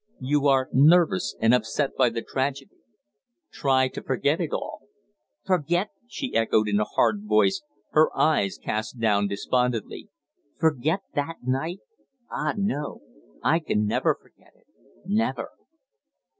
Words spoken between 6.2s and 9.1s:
echoed in a hard voice, her eyes cast